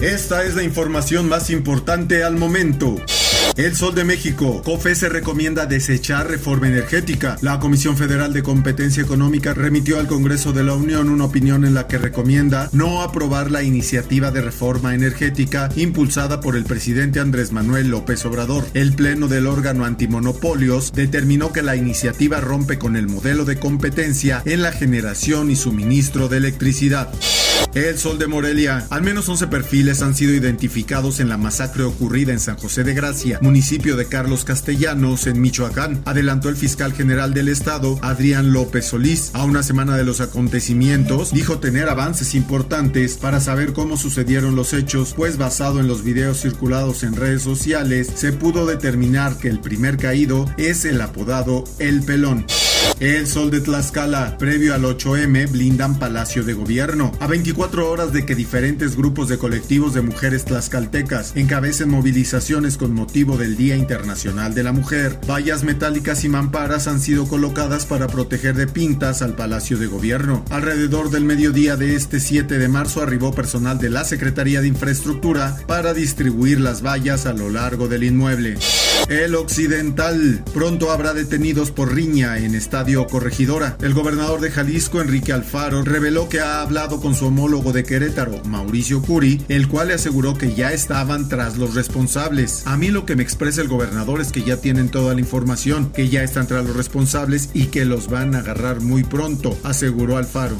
Esta 0.00 0.44
es 0.44 0.54
la 0.54 0.62
información 0.62 1.28
más 1.28 1.50
importante 1.50 2.24
al 2.24 2.34
momento. 2.34 2.96
El 3.58 3.76
Sol 3.76 3.94
de 3.94 4.04
México. 4.04 4.62
COFE 4.64 4.94
se 4.94 5.10
recomienda 5.10 5.66
desechar 5.66 6.26
reforma 6.26 6.68
energética. 6.68 7.36
La 7.42 7.58
Comisión 7.58 7.98
Federal 7.98 8.32
de 8.32 8.42
Competencia 8.42 9.02
Económica 9.02 9.52
remitió 9.52 10.00
al 10.00 10.06
Congreso 10.06 10.54
de 10.54 10.64
la 10.64 10.72
Unión 10.72 11.10
una 11.10 11.26
opinión 11.26 11.66
en 11.66 11.74
la 11.74 11.86
que 11.86 11.98
recomienda 11.98 12.70
no 12.72 13.02
aprobar 13.02 13.50
la 13.50 13.62
iniciativa 13.62 14.30
de 14.30 14.40
reforma 14.40 14.94
energética 14.94 15.68
impulsada 15.76 16.40
por 16.40 16.56
el 16.56 16.64
presidente 16.64 17.20
Andrés 17.20 17.52
Manuel 17.52 17.90
López 17.90 18.24
Obrador. 18.24 18.64
El 18.72 18.94
Pleno 18.94 19.28
del 19.28 19.46
órgano 19.46 19.84
antimonopolios 19.84 20.92
determinó 20.92 21.52
que 21.52 21.60
la 21.60 21.76
iniciativa 21.76 22.40
rompe 22.40 22.78
con 22.78 22.96
el 22.96 23.06
modelo 23.06 23.44
de 23.44 23.58
competencia 23.58 24.40
en 24.46 24.62
la 24.62 24.72
generación 24.72 25.50
y 25.50 25.56
suministro 25.56 26.28
de 26.28 26.38
electricidad. 26.38 27.12
El 27.74 27.98
Sol 27.98 28.18
de 28.18 28.26
Morelia. 28.26 28.86
Al 28.90 29.02
menos 29.02 29.28
11 29.28 29.46
perfiles 29.46 30.02
han 30.02 30.14
sido 30.14 30.34
identificados 30.34 31.20
en 31.20 31.28
la 31.28 31.36
masacre 31.36 31.84
ocurrida 31.84 32.32
en 32.32 32.40
San 32.40 32.56
José 32.56 32.82
de 32.82 32.94
Gracia, 32.94 33.38
municipio 33.42 33.96
de 33.96 34.06
Carlos 34.06 34.44
Castellanos, 34.44 35.26
en 35.26 35.40
Michoacán, 35.40 36.02
adelantó 36.04 36.48
el 36.48 36.56
fiscal 36.56 36.92
general 36.92 37.32
del 37.32 37.48
estado, 37.48 37.98
Adrián 38.02 38.52
López 38.52 38.86
Solís. 38.86 39.30
A 39.34 39.44
una 39.44 39.62
semana 39.62 39.96
de 39.96 40.04
los 40.04 40.20
acontecimientos, 40.20 41.32
dijo 41.32 41.58
tener 41.58 41.88
avances 41.88 42.34
importantes 42.34 43.16
para 43.16 43.40
saber 43.40 43.72
cómo 43.72 43.96
sucedieron 43.96 44.56
los 44.56 44.72
hechos, 44.72 45.14
pues 45.16 45.38
basado 45.38 45.78
en 45.80 45.86
los 45.86 46.02
videos 46.02 46.40
circulados 46.40 47.04
en 47.04 47.14
redes 47.14 47.42
sociales, 47.42 48.10
se 48.14 48.32
pudo 48.32 48.66
determinar 48.66 49.38
que 49.38 49.48
el 49.48 49.60
primer 49.60 49.96
caído 49.96 50.46
es 50.56 50.84
el 50.84 51.00
apodado 51.00 51.64
El 51.78 52.02
Pelón. 52.02 52.46
El 53.00 53.26
Sol 53.26 53.50
de 53.50 53.62
Tlaxcala, 53.62 54.36
previo 54.36 54.74
al 54.74 54.82
8M, 54.82 55.50
blindan 55.50 55.98
Palacio 55.98 56.44
de 56.44 56.52
Gobierno. 56.52 57.12
A 57.18 57.26
24 57.26 57.90
horas 57.90 58.12
de 58.12 58.26
que 58.26 58.34
diferentes 58.34 58.94
grupos 58.94 59.28
de 59.28 59.38
colectivos 59.38 59.94
de 59.94 60.02
mujeres 60.02 60.44
tlaxcaltecas 60.44 61.32
encabecen 61.34 61.88
movilizaciones 61.88 62.76
con 62.76 62.92
motivo 62.92 63.38
del 63.38 63.56
Día 63.56 63.76
Internacional 63.76 64.54
de 64.54 64.64
la 64.64 64.72
Mujer, 64.72 65.18
vallas 65.26 65.64
metálicas 65.64 66.24
y 66.24 66.28
mamparas 66.28 66.88
han 66.88 67.00
sido 67.00 67.26
colocadas 67.26 67.86
para 67.86 68.06
proteger 68.06 68.54
de 68.54 68.66
pintas 68.66 69.22
al 69.22 69.34
Palacio 69.34 69.78
de 69.78 69.86
Gobierno. 69.86 70.44
Alrededor 70.50 71.08
del 71.08 71.24
mediodía 71.24 71.76
de 71.76 71.96
este 71.96 72.20
7 72.20 72.58
de 72.58 72.68
marzo 72.68 73.00
arribó 73.00 73.32
personal 73.32 73.78
de 73.78 73.88
la 73.88 74.04
Secretaría 74.04 74.60
de 74.60 74.68
Infraestructura 74.68 75.56
para 75.66 75.94
distribuir 75.94 76.60
las 76.60 76.84
vallas 76.84 77.24
a 77.24 77.32
lo 77.32 77.48
largo 77.48 77.88
del 77.88 78.04
inmueble. 78.04 78.58
El 79.08 79.34
Occidental. 79.34 80.44
Pronto 80.52 80.92
habrá 80.92 81.14
detenidos 81.14 81.70
por 81.70 81.94
riña 81.94 82.38
en 82.38 82.54
Estadio 82.70 83.08
Corregidora. 83.08 83.76
El 83.82 83.94
gobernador 83.94 84.40
de 84.40 84.52
Jalisco, 84.52 85.00
Enrique 85.00 85.32
Alfaro, 85.32 85.82
reveló 85.82 86.28
que 86.28 86.38
ha 86.38 86.62
hablado 86.62 87.00
con 87.00 87.16
su 87.16 87.26
homólogo 87.26 87.72
de 87.72 87.82
Querétaro, 87.82 88.40
Mauricio 88.44 89.02
Curi, 89.02 89.42
el 89.48 89.66
cual 89.66 89.88
le 89.88 89.94
aseguró 89.94 90.34
que 90.34 90.54
ya 90.54 90.70
estaban 90.70 91.28
tras 91.28 91.58
los 91.58 91.74
responsables. 91.74 92.64
A 92.68 92.76
mí 92.76 92.90
lo 92.90 93.06
que 93.06 93.16
me 93.16 93.24
expresa 93.24 93.60
el 93.60 93.66
gobernador 93.66 94.20
es 94.20 94.30
que 94.30 94.44
ya 94.44 94.58
tienen 94.58 94.88
toda 94.88 95.14
la 95.14 95.20
información, 95.20 95.90
que 95.90 96.08
ya 96.08 96.22
están 96.22 96.46
tras 96.46 96.64
los 96.64 96.76
responsables 96.76 97.50
y 97.54 97.66
que 97.66 97.84
los 97.84 98.08
van 98.08 98.36
a 98.36 98.38
agarrar 98.38 98.80
muy 98.80 99.02
pronto, 99.02 99.58
aseguró 99.64 100.16
Alfaro. 100.16 100.54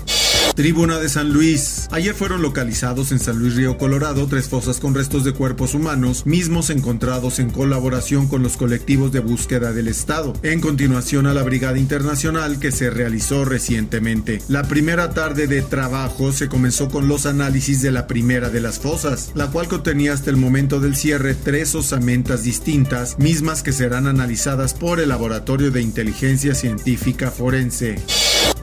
Tribuna 0.54 0.98
de 0.98 1.08
San 1.08 1.32
Luis. 1.32 1.88
Ayer 1.90 2.14
fueron 2.14 2.42
localizados 2.42 3.12
en 3.12 3.18
San 3.18 3.38
Luis 3.38 3.54
Río 3.54 3.78
Colorado 3.78 4.26
tres 4.26 4.48
fosas 4.48 4.78
con 4.78 4.94
restos 4.94 5.24
de 5.24 5.32
cuerpos 5.32 5.74
humanos, 5.74 6.26
mismos 6.26 6.68
encontrados 6.70 7.38
en 7.38 7.50
colaboración 7.50 8.28
con 8.28 8.42
los 8.42 8.56
colectivos 8.58 9.10
de 9.10 9.20
búsqueda 9.20 9.72
del 9.72 9.88
Estado, 9.88 10.34
en 10.42 10.60
continuación 10.60 11.26
a 11.26 11.32
la 11.34 11.42
Brigada 11.42 11.78
Internacional 11.78 12.58
que 12.58 12.72
se 12.72 12.90
realizó 12.90 13.44
recientemente. 13.44 14.42
La 14.48 14.64
primera 14.64 15.10
tarde 15.10 15.46
de 15.46 15.62
trabajo 15.62 16.32
se 16.32 16.48
comenzó 16.48 16.90
con 16.90 17.08
los 17.08 17.24
análisis 17.26 17.80
de 17.80 17.92
la 17.92 18.06
primera 18.06 18.50
de 18.50 18.60
las 18.60 18.80
fosas, 18.80 19.30
la 19.34 19.46
cual 19.46 19.68
contenía 19.68 20.12
hasta 20.12 20.30
el 20.30 20.36
momento 20.36 20.80
del 20.80 20.94
cierre 20.96 21.34
tres 21.34 21.74
osamentas 21.74 22.42
distintas, 22.42 23.18
mismas 23.18 23.62
que 23.62 23.72
serán 23.72 24.06
analizadas 24.06 24.74
por 24.74 25.00
el 25.00 25.08
Laboratorio 25.08 25.70
de 25.70 25.80
Inteligencia 25.80 26.54
Científica 26.54 27.30
Forense. 27.30 27.98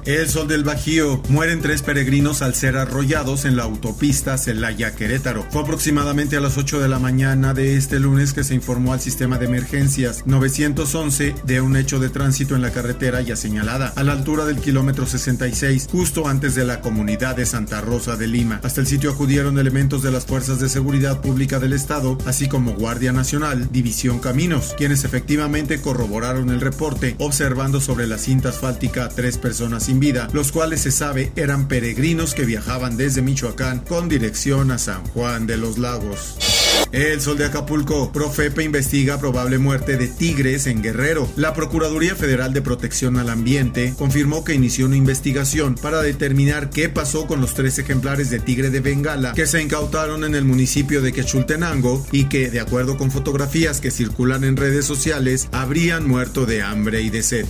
El 0.07 0.29
Sol 0.29 0.47
del 0.47 0.63
Bajío. 0.63 1.21
Mueren 1.27 1.59
tres 1.59 1.81
peregrinos 1.81 2.41
al 2.41 2.55
ser 2.55 2.77
arrollados 2.77 3.43
en 3.43 3.57
la 3.57 3.63
autopista 3.63 4.37
Celaya-Querétaro. 4.37 5.45
Fue 5.51 5.63
aproximadamente 5.63 6.37
a 6.37 6.39
las 6.39 6.57
8 6.57 6.79
de 6.79 6.87
la 6.87 6.97
mañana 6.97 7.53
de 7.53 7.75
este 7.75 7.99
lunes 7.99 8.31
que 8.31 8.45
se 8.45 8.55
informó 8.55 8.93
al 8.93 9.01
sistema 9.01 9.37
de 9.37 9.47
emergencias 9.47 10.23
911 10.25 11.35
de 11.43 11.59
un 11.59 11.75
hecho 11.75 11.99
de 11.99 12.07
tránsito 12.07 12.55
en 12.55 12.61
la 12.61 12.71
carretera 12.71 13.19
ya 13.19 13.35
señalada, 13.35 13.91
a 13.97 14.03
la 14.05 14.13
altura 14.13 14.45
del 14.45 14.61
kilómetro 14.61 15.05
66, 15.05 15.89
justo 15.91 16.29
antes 16.29 16.55
de 16.55 16.63
la 16.63 16.79
comunidad 16.79 17.35
de 17.35 17.45
Santa 17.45 17.81
Rosa 17.81 18.15
de 18.15 18.27
Lima. 18.27 18.61
Hasta 18.63 18.79
el 18.79 18.87
sitio 18.87 19.11
acudieron 19.11 19.59
elementos 19.59 20.03
de 20.03 20.11
las 20.11 20.25
Fuerzas 20.25 20.61
de 20.61 20.69
Seguridad 20.69 21.19
Pública 21.19 21.59
del 21.59 21.73
Estado, 21.73 22.17
así 22.25 22.47
como 22.47 22.75
Guardia 22.75 23.11
Nacional, 23.11 23.67
División 23.73 24.19
Caminos, 24.19 24.73
quienes 24.77 25.03
efectivamente 25.03 25.81
corroboraron 25.81 26.49
el 26.49 26.61
reporte, 26.61 27.17
observando 27.19 27.81
sobre 27.81 28.07
la 28.07 28.17
cinta 28.17 28.49
asfáltica 28.49 29.03
a 29.03 29.09
tres 29.09 29.37
personas 29.37 29.89
vida, 29.99 30.27
los 30.33 30.51
cuales 30.51 30.81
se 30.81 30.91
sabe 30.91 31.31
eran 31.35 31.67
peregrinos 31.67 32.33
que 32.33 32.45
viajaban 32.45 32.97
desde 32.97 33.21
Michoacán 33.21 33.79
con 33.79 34.09
dirección 34.09 34.71
a 34.71 34.77
San 34.77 35.03
Juan 35.05 35.47
de 35.47 35.57
los 35.57 35.77
Lagos. 35.77 36.66
El 36.91 37.21
Sol 37.21 37.37
de 37.37 37.45
Acapulco. 37.45 38.11
Profepa 38.11 38.63
investiga 38.63 39.19
probable 39.19 39.57
muerte 39.57 39.97
de 39.97 40.07
tigres 40.07 40.67
en 40.67 40.81
Guerrero. 40.81 41.29
La 41.35 41.53
Procuraduría 41.53 42.15
Federal 42.15 42.53
de 42.53 42.61
Protección 42.61 43.17
al 43.17 43.29
Ambiente 43.29 43.93
confirmó 43.97 44.43
que 44.43 44.53
inició 44.53 44.85
una 44.85 44.95
investigación 44.95 45.75
para 45.75 46.01
determinar 46.01 46.69
qué 46.69 46.89
pasó 46.89 47.27
con 47.27 47.41
los 47.41 47.53
tres 47.53 47.77
ejemplares 47.77 48.29
de 48.29 48.39
tigre 48.39 48.69
de 48.69 48.79
Bengala 48.79 49.33
que 49.33 49.47
se 49.47 49.61
incautaron 49.61 50.23
en 50.23 50.33
el 50.33 50.45
municipio 50.45 51.01
de 51.01 51.11
Quechultenango 51.11 52.05
y 52.11 52.25
que, 52.25 52.49
de 52.49 52.61
acuerdo 52.61 52.97
con 52.97 53.11
fotografías 53.11 53.81
que 53.81 53.91
circulan 53.91 54.43
en 54.43 54.57
redes 54.57 54.85
sociales, 54.85 55.49
habrían 55.51 56.07
muerto 56.07 56.45
de 56.45 56.63
hambre 56.63 57.01
y 57.01 57.09
de 57.09 57.21
sed. 57.21 57.45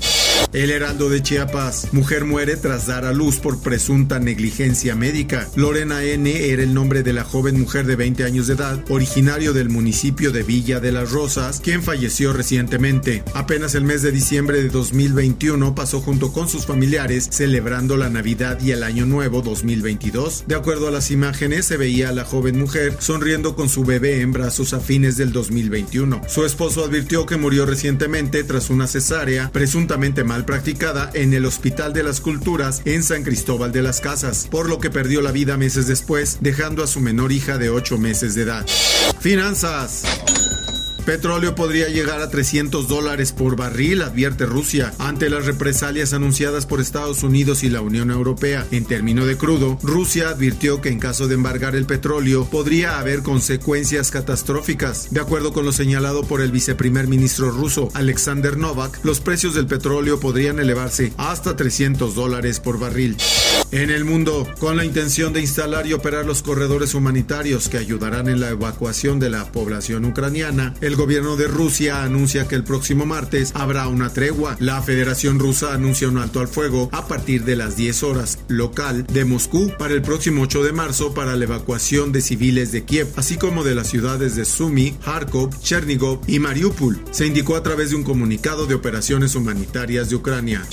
El 0.54 0.72
Heraldo 0.72 1.10
de 1.10 1.22
Chiapas. 1.22 1.94
Mujer 1.94 2.26
muere 2.26 2.58
tras 2.58 2.88
dar 2.88 3.06
a 3.06 3.14
luz 3.14 3.38
por 3.38 3.62
presunta 3.62 4.20
negligencia 4.20 4.96
médica. 4.96 5.48
Lorena 5.56 6.04
N. 6.04 6.50
era 6.50 6.64
el 6.64 6.74
nombre 6.74 7.04
de 7.04 7.14
la 7.14 7.24
joven 7.24 7.60
mujer 7.60 7.86
de 7.86 7.96
20 7.96 8.24
años 8.24 8.48
de 8.48 8.54
edad, 8.54 8.84
originario 9.08 9.54
del 9.54 9.70
municipio 9.70 10.34
de 10.34 10.44
Villa 10.44 10.82
de 10.82 10.92
las 10.92 11.12
Rosas, 11.12 11.62
quien 11.62 11.82
falleció 11.82 12.34
recientemente. 12.34 13.24
Apenas 13.34 13.74
el 13.74 13.86
mes 13.86 14.02
de 14.02 14.12
diciembre 14.12 14.62
de 14.62 14.68
2021 14.68 15.74
pasó 15.76 16.02
junto 16.02 16.34
con 16.34 16.50
sus 16.50 16.66
familiares 16.66 17.30
celebrando 17.32 17.96
la 17.96 18.10
Navidad 18.10 18.60
y 18.62 18.72
el 18.72 18.84
Año 18.84 19.06
Nuevo 19.06 19.42
2022. 19.42 20.44
De 20.48 20.56
acuerdo 20.56 20.90
a 20.90 20.92
las 20.92 21.10
imágenes, 21.10 21.66
se 21.66 21.78
veía 21.78 22.10
a 22.10 22.12
la 22.12 22.26
joven 22.26 22.60
mujer 22.60 22.98
sonriendo 23.00 23.56
con 23.56 23.70
su 23.70 23.86
bebé 23.86 24.20
en 24.20 24.34
brazos 24.34 24.74
a 24.74 24.82
fines 24.82 25.16
del 25.16 25.32
2021. 25.32 26.24
Su 26.28 26.44
esposo 26.44 26.84
advirtió 26.84 27.26
que 27.26 27.38
murió 27.38 27.66
recientemente 27.66 28.44
tras 28.44 28.70
una 28.70 28.88
cesárea 28.88 29.52
presuntamente 29.54 30.26
mal 30.26 30.44
practicada 30.44 31.12
en 31.14 31.34
el 31.34 31.46
Hospital 31.46 31.94
de 31.94 32.04
las 32.04 32.20
Culturas 32.20 32.82
en 32.84 33.04
San 33.04 33.24
Cristóbal 33.24 33.72
de 33.72 33.84
las 33.84 34.02
Casas, 34.02 34.50
por 34.52 34.68
lo 34.68 34.80
que 34.80 34.90
perdió 34.90 35.22
la 35.22 35.32
vida 35.32 35.56
meses 35.56 35.88
después, 35.88 36.40
dejando 36.42 36.84
a 36.84 36.88
su 36.88 37.00
menor 37.00 37.32
hija 37.32 37.58
de 37.58 37.70
8 37.70 37.98
meses 37.98 38.36
de 38.36 38.42
edad. 38.42 38.66
Finanzas. 39.20 40.04
Petróleo 41.08 41.56
podría 41.56 41.88
llegar 41.88 42.20
a 42.20 42.30
300 42.30 42.90
dólares 42.90 43.32
por 43.32 43.56
barril, 43.56 44.02
advierte 44.02 44.46
Rusia, 44.46 44.94
ante 45.00 45.30
las 45.30 45.46
represalias 45.46 46.12
anunciadas 46.12 46.66
por 46.66 46.82
Estados 46.82 47.24
Unidos 47.24 47.64
y 47.64 47.70
la 47.70 47.80
Unión 47.80 48.12
Europea. 48.12 48.68
En 48.72 48.84
términos 48.84 49.26
de 49.26 49.38
crudo, 49.38 49.80
Rusia 49.82 50.28
advirtió 50.28 50.82
que 50.82 50.90
en 50.90 51.00
caso 51.00 51.30
de 51.30 51.36
embargar 51.36 51.78
el 51.78 51.86
petróleo 51.86 52.44
podría 52.50 53.00
haber 53.00 53.24
consecuencias 53.24 54.12
catastróficas. 54.12 55.08
De 55.10 55.22
acuerdo 55.22 55.54
con 55.54 55.64
lo 55.64 55.72
señalado 55.72 56.24
por 56.24 56.42
el 56.42 56.52
viceprimer 56.52 57.08
ministro 57.08 57.52
ruso 57.52 57.90
Alexander 57.94 58.58
Novak, 58.58 59.00
los 59.06 59.22
precios 59.22 59.56
del 59.56 59.66
petróleo 59.66 60.20
podrían 60.20 60.60
elevarse 60.60 61.14
hasta 61.16 61.56
300 61.56 62.16
dólares 62.16 62.60
por 62.60 62.80
barril. 62.80 63.16
En 63.72 63.92
el 63.92 64.04
mundo, 64.04 64.46
con 64.60 64.76
la 64.76 64.84
intención 64.84 65.32
de 65.32 65.40
instalar 65.40 65.88
y 65.88 65.94
operar 65.94 66.26
los 66.26 66.42
corredores 66.42 66.94
humanitarios 66.94 67.70
que 67.70 67.78
ayudarán 67.78 68.28
en 68.28 68.42
la 68.42 68.50
evacuación 68.50 69.20
de 69.20 69.30
la 69.30 69.46
población 69.54 70.04
ucraniana, 70.04 70.74
el 70.82 70.97
gobierno 70.98 71.38
de 71.38 71.48
Rusia 71.48 72.04
anuncia 72.04 72.48
que 72.48 72.56
el 72.56 72.64
próximo 72.64 73.06
martes 73.06 73.52
habrá 73.56 73.88
una 73.88 74.12
tregua. 74.12 74.58
La 74.60 74.82
Federación 74.82 75.40
Rusa 75.40 75.74
anuncia 75.74 76.10
un 76.10 76.18
alto 76.18 76.42
al 76.42 76.48
fuego 76.50 76.90
a 76.92 77.08
partir 77.08 77.46
de 77.46 77.56
las 77.56 77.78
10 77.78 78.04
horas 78.04 78.40
local 78.50 79.06
de 79.08 79.24
Moscú 79.24 79.72
para 79.78 79.94
el 79.94 80.02
próximo 80.02 80.42
8 80.42 80.64
de 80.64 80.74
marzo 80.74 81.14
para 81.14 81.36
la 81.36 81.46
evacuación 81.46 82.12
de 82.12 82.22
civiles 82.22 82.72
de 82.72 82.84
Kiev, 82.84 83.08
así 83.16 83.38
como 83.38 83.64
de 83.64 83.76
las 83.76 83.88
ciudades 83.88 84.36
de 84.36 84.44
Sumy, 84.44 84.92
Kharkov, 85.06 85.58
Chernigov 85.62 86.22
y 86.28 86.40
Mariupol. 86.40 87.00
Se 87.12 87.28
indicó 87.28 87.56
a 87.56 87.64
través 87.64 87.92
de 87.92 87.96
un 87.96 88.04
comunicado 88.04 88.66
de 88.66 88.76
operaciones 88.76 89.36
humanitarias 89.36 90.10
de 90.10 90.16
Ucrania. 90.16 90.66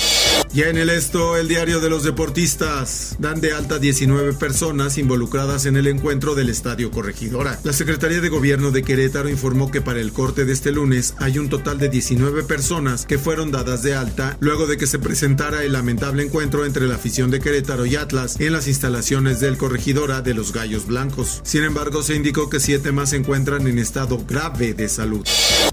Y 0.55 0.63
en 0.63 0.77
el 0.77 0.89
esto, 0.89 1.37
el 1.37 1.49
diario 1.49 1.81
de 1.81 1.91
los 1.91 2.05
deportistas 2.05 3.17
dan 3.19 3.41
de 3.41 3.53
alta 3.53 3.81
19 3.81 4.35
personas 4.35 4.99
involucradas 4.99 5.67
en 5.67 5.77
el 5.77 5.89
encuentro 5.89 6.37
del 6.37 6.49
Estadio 6.49 6.93
Corregidora. 6.93 7.59
La 7.65 7.73
Secretaría 7.73 8.21
de 8.21 8.29
Gobierno 8.29 8.71
de 8.71 8.85
Querétaro 8.85 9.29
informó 9.29 9.73
que 9.73 9.81
para 9.81 9.99
el 9.99 10.13
corte 10.13 10.45
de 10.45 10.53
este 10.53 10.71
lunes 10.71 11.15
hay 11.19 11.41
un 11.41 11.49
total 11.49 11.79
de 11.79 11.89
19 11.89 12.45
personas 12.45 13.05
que 13.05 13.19
fueron 13.19 13.51
dadas 13.51 13.83
de 13.83 13.97
alta 13.97 14.37
luego 14.39 14.69
de 14.69 14.77
que 14.77 14.87
se 14.87 15.01
presentara 15.01 15.65
el 15.65 15.73
lamentable 15.73 16.23
encuentro 16.23 16.65
entre 16.65 16.87
la 16.87 16.95
afición 16.95 17.33
de 17.33 17.41
Querétaro 17.41 17.85
y 17.85 17.97
Atlas 17.97 18.39
en 18.39 18.53
las 18.53 18.69
instalaciones 18.69 19.41
del 19.41 19.57
Corregidora 19.57 20.21
de 20.21 20.35
los 20.35 20.53
Gallos 20.53 20.87
Blancos. 20.87 21.41
Sin 21.43 21.65
embargo, 21.65 22.05
se 22.05 22.15
indicó 22.15 22.49
que 22.49 22.61
siete 22.61 22.93
más 22.93 23.11
se 23.11 23.17
encuentran 23.17 23.67
en 23.67 23.81
estado 23.81 24.25
grave 24.25 24.73
de 24.73 24.89
salud. 24.89 25.27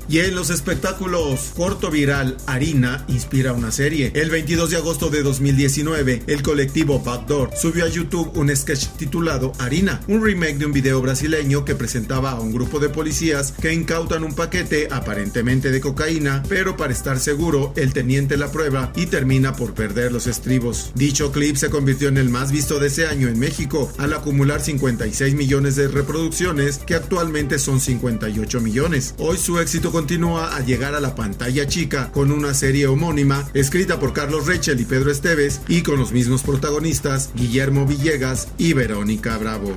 Y 0.09 0.19
en 0.19 0.35
los 0.35 0.49
espectáculos, 0.49 1.51
corto 1.55 1.89
viral 1.89 2.35
Harina 2.45 3.05
inspira 3.07 3.53
una 3.53 3.71
serie. 3.71 4.11
El 4.15 4.29
22 4.51 4.69
de 4.69 4.77
agosto 4.77 5.09
de 5.09 5.23
2019, 5.23 6.23
el 6.27 6.43
colectivo 6.43 6.99
Backdoor 6.99 7.51
subió 7.55 7.85
a 7.85 7.87
YouTube 7.87 8.31
un 8.35 8.53
sketch 8.53 8.87
titulado 8.97 9.53
Harina, 9.59 10.01
un 10.09 10.21
remake 10.21 10.57
de 10.57 10.65
un 10.65 10.73
video 10.73 11.01
brasileño 11.01 11.63
que 11.63 11.73
presentaba 11.73 12.31
a 12.31 12.39
un 12.41 12.51
grupo 12.51 12.77
de 12.81 12.89
policías 12.89 13.53
que 13.53 13.71
incautan 13.71 14.25
un 14.25 14.35
paquete 14.35 14.89
aparentemente 14.91 15.71
de 15.71 15.79
cocaína, 15.79 16.43
pero 16.49 16.75
para 16.75 16.91
estar 16.91 17.17
seguro, 17.17 17.71
el 17.77 17.93
teniente 17.93 18.35
la 18.35 18.51
prueba 18.51 18.91
y 18.93 19.05
termina 19.05 19.53
por 19.53 19.73
perder 19.73 20.11
los 20.11 20.27
estribos. 20.27 20.91
Dicho 20.95 21.31
clip 21.31 21.55
se 21.55 21.69
convirtió 21.69 22.09
en 22.09 22.17
el 22.17 22.27
más 22.27 22.51
visto 22.51 22.77
de 22.77 22.87
ese 22.87 23.07
año 23.07 23.29
en 23.29 23.39
México, 23.39 23.89
al 23.99 24.11
acumular 24.11 24.59
56 24.59 25.33
millones 25.33 25.77
de 25.77 25.87
reproducciones, 25.87 26.79
que 26.79 26.95
actualmente 26.95 27.57
son 27.57 27.79
58 27.79 28.59
millones. 28.59 29.15
Hoy 29.17 29.37
su 29.37 29.59
éxito 29.59 29.93
continúa 29.93 30.57
a 30.57 30.59
llegar 30.59 30.93
a 30.93 30.99
la 30.99 31.15
pantalla 31.15 31.65
chica 31.67 32.11
con 32.11 32.33
una 32.33 32.53
serie 32.53 32.87
homónima 32.87 33.49
escrita 33.53 33.97
por 33.97 34.11
Carlos 34.11 34.40
Reyes 34.47 34.79
y 34.79 34.85
Pedro 34.85 35.11
Esteves 35.11 35.61
y 35.67 35.83
con 35.83 35.99
los 35.99 36.11
mismos 36.11 36.43
protagonistas 36.43 37.31
Guillermo 37.35 37.85
Villegas 37.85 38.47
y 38.57 38.73
Verónica 38.73 39.37
Bravo. 39.37 39.75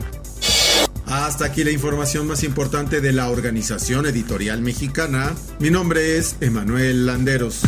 Hasta 1.06 1.46
aquí 1.46 1.64
la 1.64 1.70
información 1.70 2.26
más 2.26 2.44
importante 2.44 3.00
de 3.00 3.12
la 3.12 3.30
Organización 3.30 4.04
Editorial 4.06 4.60
Mexicana. 4.62 5.34
Mi 5.58 5.70
nombre 5.70 6.18
es 6.18 6.36
Emanuel 6.40 7.06
Landeros. 7.06 7.62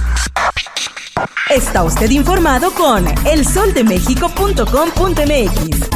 Está 1.51 1.85
usted 1.85 2.11
informado 2.11 2.73
con 2.73 3.07
elsoldemexico.com.mx. 3.25 5.89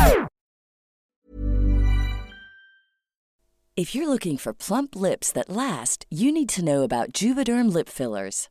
If 3.77 3.95
you're 3.95 4.09
looking 4.09 4.37
for 4.37 4.53
plump 4.53 4.95
lips 4.95 5.33
that 5.33 5.49
last, 5.49 6.05
you 6.11 6.31
need 6.31 6.51
to 6.51 6.63
know 6.63 6.83
about 6.83 7.15
Juvederm 7.15 7.73
lip 7.73 7.89
fillers. 7.89 8.51